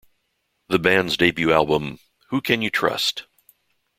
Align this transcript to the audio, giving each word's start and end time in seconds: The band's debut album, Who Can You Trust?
The 0.69 0.79
band's 0.79 1.15
debut 1.15 1.53
album, 1.53 1.99
Who 2.29 2.41
Can 2.41 2.63
You 2.63 2.71
Trust? 2.71 3.27